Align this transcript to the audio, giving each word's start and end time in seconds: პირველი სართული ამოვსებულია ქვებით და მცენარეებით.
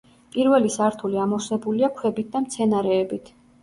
პირველი 0.35 0.71
სართული 0.77 1.21
ამოვსებულია 1.27 1.93
ქვებით 2.01 2.35
და 2.35 2.45
მცენარეებით. 2.49 3.37